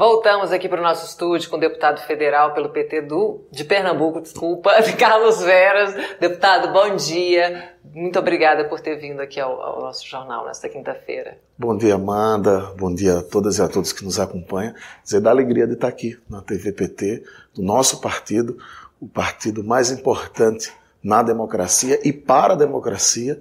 [0.00, 4.22] Voltamos aqui para o nosso estúdio com o deputado federal pelo PT do, de Pernambuco,
[4.22, 5.94] desculpa, Carlos Veras.
[6.18, 7.74] Deputado, bom dia.
[7.92, 11.36] Muito obrigada por ter vindo aqui ao, ao nosso jornal nesta quinta-feira.
[11.58, 12.72] Bom dia, Amanda.
[12.78, 14.72] Bom dia a todas e a todos que nos acompanham.
[15.04, 17.22] Dizer da alegria de estar aqui na TV PT,
[17.54, 18.56] do nosso partido,
[18.98, 20.72] o partido mais importante
[21.04, 23.38] na democracia e para a democracia,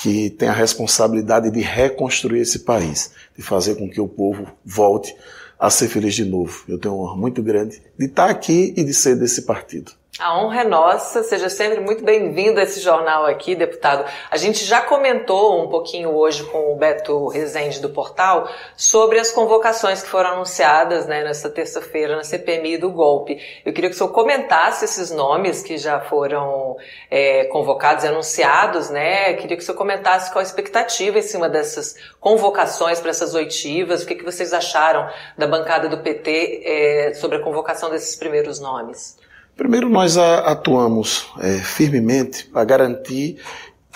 [0.00, 5.12] que tem a responsabilidade de reconstruir esse país, de fazer com que o povo volte
[5.58, 6.64] a ser feliz de novo.
[6.68, 9.92] Eu tenho uma honra muito grande de estar aqui e de ser desse partido.
[10.18, 14.04] A honra é nossa, seja sempre muito bem-vindo a esse jornal aqui, deputado.
[14.28, 19.30] A gente já comentou um pouquinho hoje com o Beto Rezende do Portal sobre as
[19.30, 23.40] convocações que foram anunciadas né, nesta terça-feira na CPMI do golpe.
[23.64, 26.76] Eu queria que o senhor comentasse esses nomes que já foram
[27.08, 29.30] é, convocados e anunciados, né?
[29.30, 33.36] Eu queria que o senhor comentasse qual a expectativa em cima dessas convocações para essas
[33.36, 38.16] oitivas, o que, que vocês acharam da bancada do PT é, sobre a convocação desses
[38.16, 39.27] primeiros nomes.
[39.58, 43.38] Primeiro, nós atuamos é, firmemente para garantir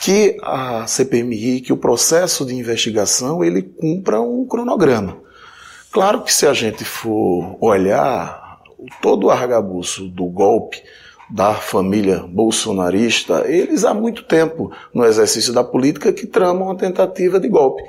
[0.01, 5.19] que a CPMI, que o processo de investigação, ele cumpra um cronograma.
[5.93, 8.61] Claro que se a gente for olhar
[9.01, 10.83] todo o argabuço do golpe
[11.33, 17.41] da família bolsonarista, eles há muito tempo no exercício da política que tramam uma tentativa
[17.41, 17.83] de golpe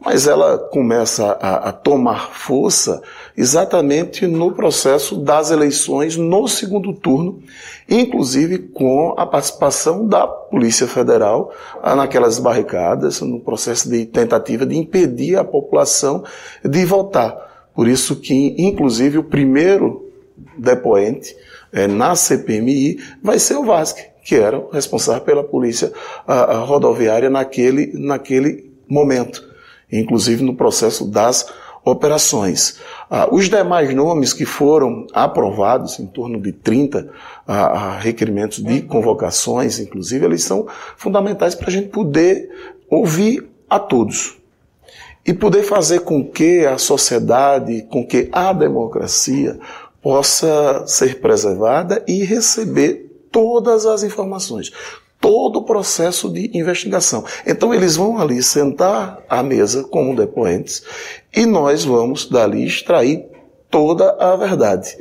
[0.00, 3.02] mas ela começa a, a, tomar força
[3.36, 7.42] exatamente no processo das eleições no segundo turno,
[7.88, 11.50] inclusive com a participação da Polícia Federal
[11.82, 16.22] ah, naquelas barricadas, no processo de tentativa de impedir a população
[16.62, 17.36] de votar.
[17.74, 20.05] Por isso que, inclusive, o primeiro
[20.58, 21.36] depoente
[21.72, 25.92] é, na CPMI vai ser o Vasque, que era o responsável pela polícia
[26.26, 29.46] a, ah, a rodoviária naquele, naquele momento
[29.90, 31.46] inclusive no processo das
[31.84, 32.80] operações.
[33.08, 37.08] Ah, os demais nomes que foram aprovados, em torno de 30
[37.46, 40.66] ah, requerimentos de convocações, inclusive, eles são
[40.96, 42.50] fundamentais para a gente poder
[42.90, 44.36] ouvir a todos
[45.24, 49.58] e poder fazer com que a sociedade, com que a democracia
[50.06, 54.70] possa ser preservada e receber todas as informações,
[55.20, 57.24] todo o processo de investigação.
[57.44, 60.84] Então eles vão ali sentar à mesa como depoentes
[61.34, 63.26] e nós vamos dali extrair
[63.68, 64.96] toda a verdade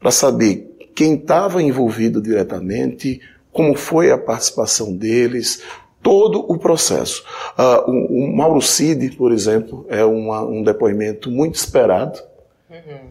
[0.00, 3.20] para saber quem estava envolvido diretamente,
[3.52, 5.62] como foi a participação deles,
[6.02, 7.22] todo o processo.
[7.56, 12.31] Uh, o, o Mauro Cid, por exemplo, é uma, um depoimento muito esperado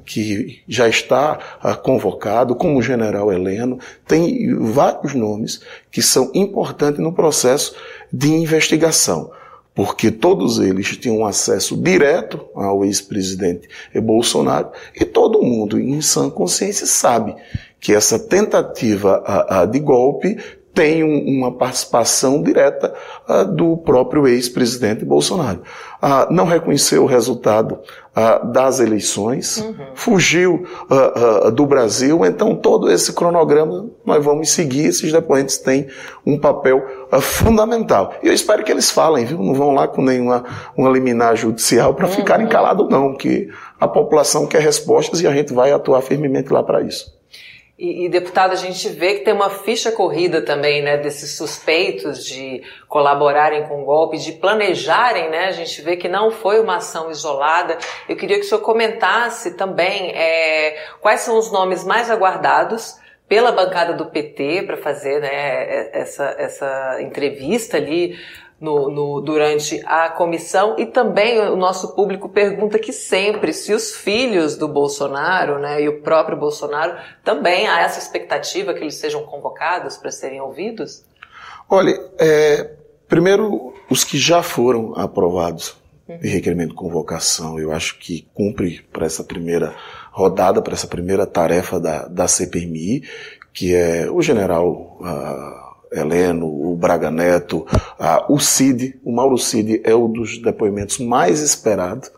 [0.05, 5.61] que já está uh, convocado, como o general Heleno, tem vários nomes
[5.91, 7.75] que são importantes no processo
[8.11, 9.31] de investigação,
[9.73, 16.85] porque todos eles tinham acesso direto ao ex-presidente Bolsonaro e todo mundo, em sã consciência,
[16.85, 17.35] sabe
[17.79, 20.37] que essa tentativa uh, uh, de golpe
[20.73, 22.93] tem uma participação direta
[23.27, 25.61] uh, do próprio ex-presidente Bolsonaro.
[26.01, 27.79] Uh, não reconheceu o resultado
[28.15, 29.75] uh, das eleições, uhum.
[29.93, 30.65] fugiu
[31.53, 35.87] do Brasil, então todo esse cronograma nós vamos seguir, esses depoentes têm
[36.25, 36.83] um papel
[37.21, 38.13] fundamental.
[38.23, 39.37] E eu espero que eles falem, viu?
[39.37, 40.43] Não vão lá com nenhuma
[40.75, 42.13] uma liminar judicial para uhum.
[42.13, 43.49] ficarem calados não, que
[43.79, 47.20] a população quer respostas e a gente vai atuar firmemente lá para isso.
[47.83, 52.23] E, e, deputado, a gente vê que tem uma ficha corrida também, né, desses suspeitos
[52.23, 55.45] de colaborarem com o golpe, de planejarem, né?
[55.45, 57.79] A gente vê que não foi uma ação isolada.
[58.07, 63.51] Eu queria que o senhor comentasse também é, quais são os nomes mais aguardados pela
[63.51, 68.15] bancada do PT para fazer né, essa, essa entrevista ali
[68.61, 73.95] no, no, durante a comissão e também o nosso público pergunta que sempre se os
[73.95, 79.23] filhos do Bolsonaro, né, e o próprio Bolsonaro também há essa expectativa que eles sejam
[79.23, 81.03] convocados para serem ouvidos?
[81.67, 82.69] Olha, é,
[83.07, 85.75] primeiro os que já foram aprovados
[86.07, 89.73] de requerimento de convocação, eu acho que cumpre para essa primeira
[90.11, 93.03] rodada, para essa primeira tarefa da, da CPMI,
[93.53, 97.65] que é o general uh, Heleno, o Braga Neto,
[98.29, 102.11] o Cid, o Mauro Cid é um dos depoimentos mais esperados,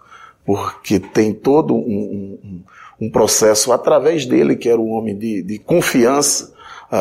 [0.45, 2.63] porque tem todo um, um,
[3.01, 6.52] um processo através dele, que era um homem de, de confiança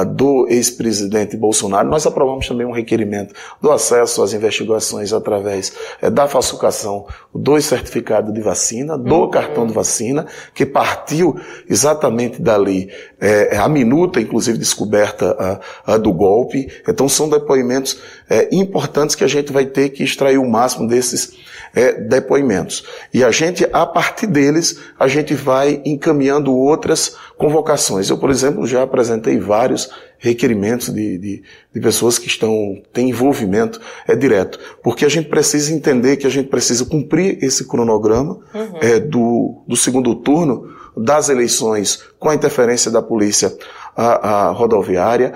[0.04, 1.88] do ex-presidente Bolsonaro.
[1.88, 5.72] Nós aprovamos também um requerimento do acesso às investigações através
[6.02, 9.30] uh, da falsificação dos certificados de vacina, do uhum.
[9.30, 12.90] cartão de vacina, que partiu exatamente dali,
[13.20, 16.68] é, a minuta, inclusive descoberta uh, do golpe.
[16.88, 21.51] Então são depoimentos é, importantes que a gente vai ter que extrair o máximo desses
[21.74, 22.84] é, depoimentos.
[23.12, 28.08] E a gente, a partir deles, a gente vai encaminhando outras convocações.
[28.10, 31.42] Eu, por exemplo, já apresentei vários requerimentos de, de,
[31.74, 34.58] de pessoas que estão, têm envolvimento é, direto.
[34.82, 38.78] Porque a gente precisa entender que a gente precisa cumprir esse cronograma uhum.
[38.80, 43.52] é, do, do segundo turno das eleições com a interferência da polícia
[43.96, 45.32] a, a rodoviária,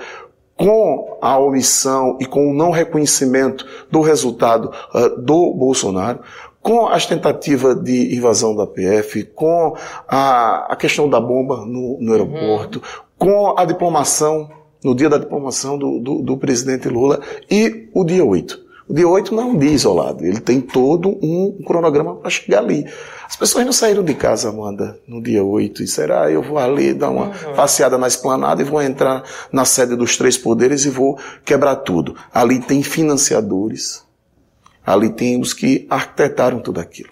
[0.57, 6.19] com a omissão e com o não reconhecimento do resultado uh, do Bolsonaro,
[6.61, 9.77] com as tentativas de invasão da PF, com
[10.07, 13.03] a, a questão da bomba no, no aeroporto, uhum.
[13.17, 14.49] com a diplomação,
[14.83, 18.66] no dia da diplomação do, do, do presidente Lula e o dia 8.
[18.87, 22.59] O dia 8 não é um dia isolado, ele tem todo um cronograma para chegar
[22.59, 22.85] ali.
[23.27, 26.93] As pessoas não saíram de casa, Amanda, no dia 8 e será eu vou ali
[26.93, 27.53] dar uma uhum.
[27.53, 32.15] passeada na esplanada e vou entrar na sede dos três poderes e vou quebrar tudo.
[32.33, 34.05] Ali tem financiadores,
[34.85, 37.09] ali tem os que arquitetaram tudo aquilo.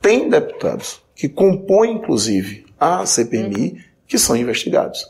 [0.00, 3.78] Tem deputados que compõem, inclusive, a CPMI, uhum.
[4.08, 5.06] que são investigados.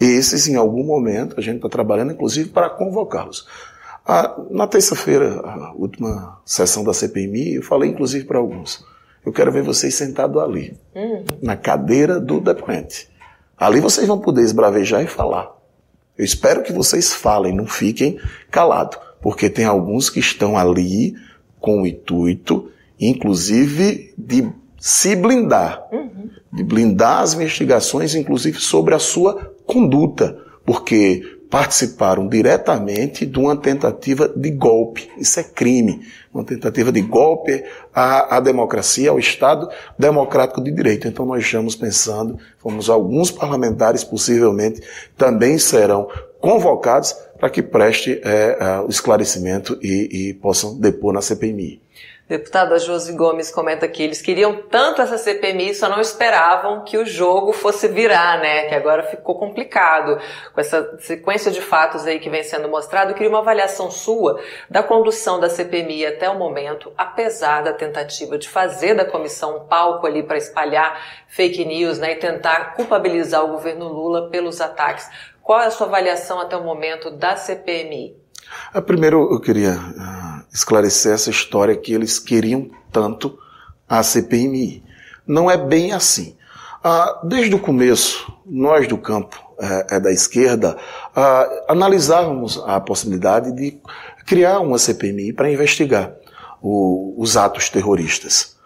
[0.00, 3.44] Esses, em algum momento, a gente está trabalhando, inclusive, para convocá-los.
[4.10, 8.82] Ah, na terça-feira, a última sessão da CPMI, eu falei inclusive para alguns.
[9.22, 11.24] Eu quero ver vocês sentados ali, uhum.
[11.42, 13.06] na cadeira do depoente.
[13.54, 15.54] Ali vocês vão poder esbravejar e falar.
[16.16, 18.18] Eu espero que vocês falem, não fiquem
[18.50, 21.14] calados, porque tem alguns que estão ali
[21.60, 26.30] com o intuito, inclusive, de se blindar, uhum.
[26.50, 34.28] de blindar as investigações, inclusive sobre a sua conduta, porque participaram diretamente de uma tentativa
[34.28, 35.10] de golpe.
[35.16, 36.06] Isso é crime.
[36.32, 37.64] Uma tentativa de golpe
[37.94, 39.68] à, à democracia, ao Estado
[39.98, 41.08] democrático de direito.
[41.08, 44.82] Então nós estamos pensando, fomos alguns parlamentares possivelmente
[45.16, 46.08] também serão
[46.38, 51.80] convocados para que preste é, o esclarecimento e, e possam depor na CPMI.
[52.28, 57.06] Deputada Josi Gomes comenta que eles queriam tanto essa CPMI, só não esperavam que o
[57.06, 58.68] jogo fosse virar, né?
[58.68, 60.20] Que agora ficou complicado
[60.52, 63.12] com essa sequência de fatos aí que vem sendo mostrado.
[63.12, 64.38] Eu queria uma avaliação sua
[64.68, 69.60] da condução da CPMI até o momento, apesar da tentativa de fazer da comissão um
[69.66, 72.12] palco ali para espalhar fake news, né?
[72.12, 75.08] E tentar culpabilizar o governo Lula pelos ataques.
[75.42, 78.14] Qual é a sua avaliação até o momento da CPMI?
[78.72, 80.17] Ah, primeiro, eu queria uh,
[80.52, 83.38] esclarecer essa história que eles queriam tanto
[83.88, 84.82] a CPMI.
[85.26, 86.36] Não é bem assim.
[86.84, 90.76] Uh, desde o começo, nós do campo uh, da esquerda
[91.16, 93.78] uh, analisávamos a possibilidade de
[94.26, 96.12] criar uma CPMI para investigar
[96.62, 98.56] o, os atos terroristas.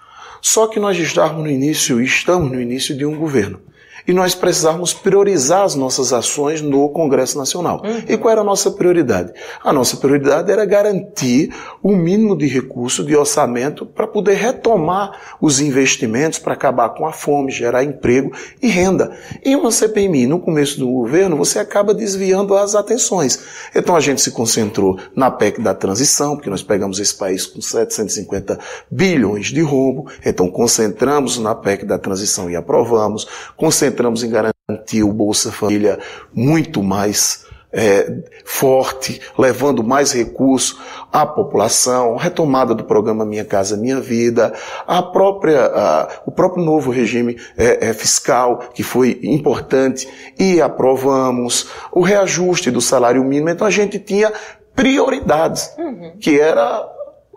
[0.40, 3.60] Só que nós estávamos no início, estamos no início de um governo
[4.06, 7.82] e nós precisávamos priorizar as nossas ações no Congresso Nacional.
[7.84, 8.02] Uhum.
[8.08, 9.32] E qual era a nossa prioridade?
[9.62, 15.60] A nossa prioridade era garantir o mínimo de recurso, de orçamento, para poder retomar os
[15.60, 19.16] investimentos, para acabar com a fome, gerar emprego e renda.
[19.44, 23.40] E uma CPMI, no começo do governo, você acaba desviando as atenções.
[23.74, 27.60] Então a gente se concentrou na PEC da transição, porque nós pegamos esse país com
[27.60, 28.58] 750
[28.90, 33.26] bilhões de rombo, então concentramos na PEC da transição e aprovamos,
[33.56, 35.98] concentramos entramos em garantir o Bolsa Família
[36.34, 40.78] muito mais é, forte, levando mais recursos
[41.10, 44.52] à população, retomada do programa Minha Casa Minha Vida,
[44.86, 50.06] a própria, a, o próprio novo regime é, é, fiscal, que foi importante,
[50.38, 53.48] e aprovamos, o reajuste do salário mínimo.
[53.48, 54.30] Então a gente tinha
[54.74, 56.16] prioridades, uhum.
[56.20, 56.91] que era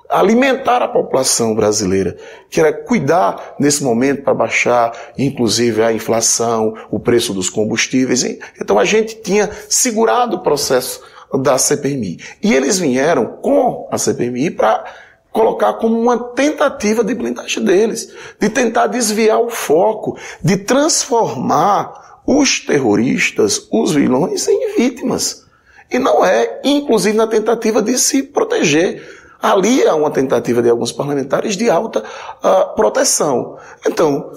[0.09, 2.15] alimentar a população brasileira,
[2.49, 8.23] que era cuidar nesse momento para baixar, inclusive, a inflação, o preço dos combustíveis.
[8.59, 11.01] Então a gente tinha segurado o processo
[11.33, 12.19] da CPMI.
[12.41, 14.85] E eles vieram com a CPMI para
[15.31, 22.59] colocar como uma tentativa de blindagem deles, de tentar desviar o foco, de transformar os
[22.59, 25.45] terroristas, os vilões, em vítimas.
[25.91, 29.14] E não é, inclusive, na tentativa de se proteger.
[29.41, 33.57] Ali há uma tentativa de alguns parlamentares de alta uh, proteção.
[33.85, 34.31] Então,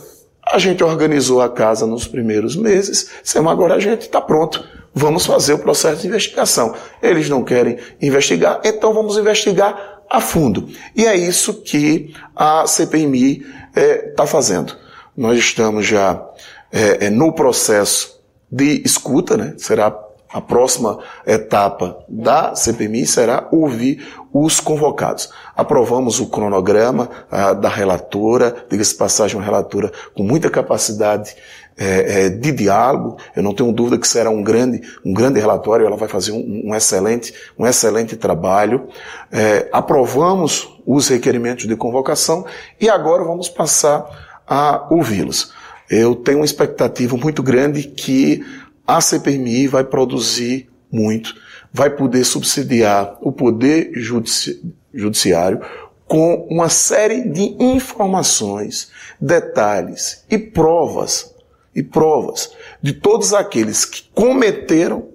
[0.46, 4.64] a gente organizou a casa nos primeiros meses, Sema, agora a gente está pronto.
[4.94, 6.74] Vamos fazer o processo de investigação.
[7.02, 10.68] Eles não querem investigar, então vamos investigar a fundo.
[10.96, 14.74] E é isso que a CPMI está é, tá fazendo.
[15.16, 16.24] Nós estamos já
[16.72, 18.18] é, é, no processo
[18.50, 19.54] de escuta, né?
[19.58, 19.90] será
[20.32, 25.30] A próxima etapa da CPMI será ouvir os convocados.
[25.56, 31.34] Aprovamos o cronograma a, da relatora, diga-se passagem, uma relatora com muita capacidade
[31.78, 33.16] é, é, de diálogo.
[33.34, 35.86] Eu não tenho dúvida que será um grande, um grande relatório.
[35.86, 38.88] Ela vai fazer um, um excelente, um excelente trabalho.
[39.32, 42.44] É, aprovamos os requerimentos de convocação
[42.78, 44.04] e agora vamos passar
[44.46, 45.52] a ouvi-los.
[45.88, 48.44] Eu tenho uma expectativa muito grande que
[48.88, 51.34] a CPMI vai produzir muito,
[51.70, 55.60] vai poder subsidiar o poder judici judiciário
[56.06, 58.90] com uma série de informações,
[59.20, 61.34] detalhes e provas
[61.74, 62.50] e provas
[62.82, 65.06] de todos aqueles que cometeram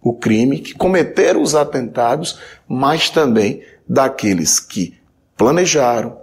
[0.00, 4.98] o crime, que cometeram os atentados, mas também daqueles que
[5.36, 6.18] planejaram,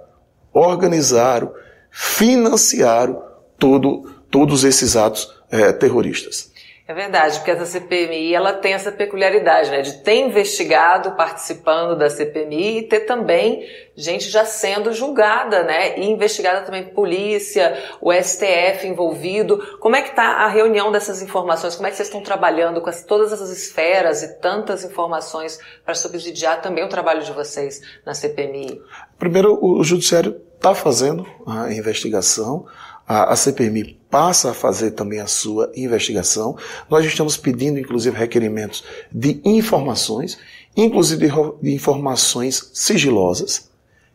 [0.51, 1.53] organizaram,
[1.91, 3.21] financiaram
[3.59, 6.54] todo, todos esses atos é, terroristas.
[6.87, 12.11] É verdade, porque essa CPMI ela tem essa peculiaridade, né, de ter investigado participando da
[12.11, 13.65] CPMI e ter também
[13.95, 19.57] gente já sendo julgada, né, e investigada também polícia, o STF envolvido.
[19.79, 21.73] Como é que está a reunião dessas informações?
[21.73, 25.95] Como é que vocês estão trabalhando com as, todas essas esferas e tantas informações para
[25.95, 28.79] subsidiar também o trabalho de vocês na CPMI?
[29.17, 32.67] Primeiro, o Judiciário está fazendo a investigação
[33.07, 36.57] a, a CPMI passa a fazer também a sua investigação.
[36.89, 40.37] Nós estamos pedindo, inclusive, requerimentos de informações,
[40.75, 41.29] inclusive
[41.61, 43.69] de informações sigilosas.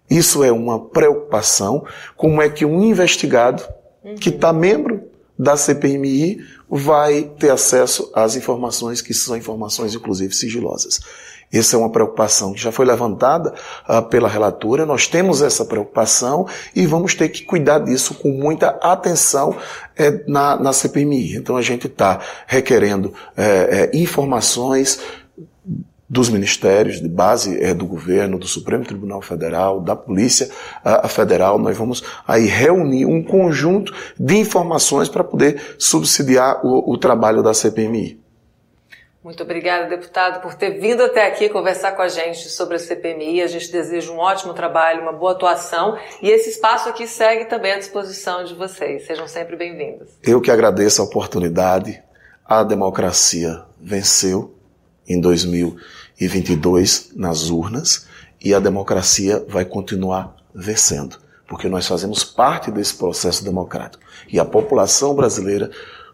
[0.08, 1.84] Isso é uma preocupação.
[2.16, 3.62] Como é que um investigado
[4.20, 11.00] que está membro da CPMI vai ter acesso às informações que são informações, inclusive, sigilosas.
[11.52, 13.52] Essa é uma preocupação que já foi levantada
[13.88, 14.86] uh, pela relatora.
[14.86, 19.56] Nós temos essa preocupação e vamos ter que cuidar disso com muita atenção
[19.96, 21.36] é, na, na CPMI.
[21.36, 25.00] Então a gente está requerendo é, é, informações
[26.08, 30.50] dos ministérios de base é, do governo, do Supremo Tribunal Federal, da Polícia
[30.84, 31.58] a, a Federal.
[31.58, 37.54] Nós vamos aí reunir um conjunto de informações para poder subsidiar o, o trabalho da
[37.54, 38.19] CPMI.
[39.22, 43.42] Muito obrigada, deputado, por ter vindo até aqui conversar com a gente sobre a CPMI.
[43.42, 47.72] A gente deseja um ótimo trabalho, uma boa atuação e esse espaço aqui segue também
[47.72, 49.06] à disposição de vocês.
[49.06, 50.08] Sejam sempre bem-vindos.
[50.22, 52.02] Eu que agradeço a oportunidade.
[52.46, 54.54] A democracia venceu
[55.06, 58.08] em 2022 nas urnas
[58.42, 64.46] e a democracia vai continuar vencendo, porque nós fazemos parte desse processo democrático e a
[64.46, 65.70] população brasileira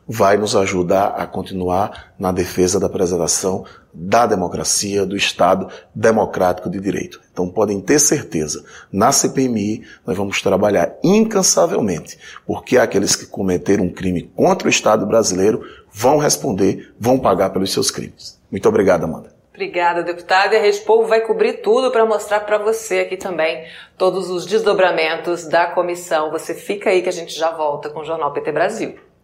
[0.09, 6.79] vai nos ajudar a continuar na defesa da preservação da democracia, do Estado democrático de
[6.79, 7.21] direito.
[7.33, 13.93] Então podem ter certeza, na CPMI nós vamos trabalhar incansavelmente, porque aqueles que cometeram um
[13.93, 18.39] crime contra o Estado brasileiro vão responder, vão pagar pelos seus crimes.
[18.51, 19.35] Muito obrigado, Amanda.
[19.57, 20.55] Obrigada, deputada.
[20.55, 23.65] E a Rede Povo vai cobrir tudo para mostrar para você aqui também
[23.97, 26.31] todos os desdobramentos da comissão.
[26.31, 29.06] Você fica aí que a gente já volta com o Jornal PT Brasil.